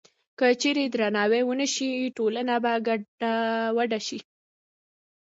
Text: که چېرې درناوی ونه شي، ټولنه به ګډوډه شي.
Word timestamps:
که 0.37 0.47
چېرې 0.61 0.83
درناوی 0.93 1.41
ونه 1.45 1.67
شي، 1.73 1.89
ټولنه 2.17 2.53
به 2.63 2.73
ګډوډه 2.87 3.99
شي. 4.07 4.19